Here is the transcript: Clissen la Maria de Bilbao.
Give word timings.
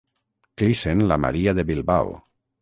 Clissen 0.61 1.03
la 1.11 1.19
Maria 1.27 1.55
de 1.61 1.67
Bilbao. 1.69 2.19